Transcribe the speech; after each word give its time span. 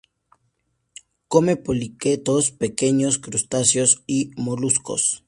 Come 1.27 1.57
poliquetos, 1.57 2.49
pequeños 2.49 3.19
crustáceos 3.19 4.01
y 4.07 4.31
moluscos. 4.35 5.19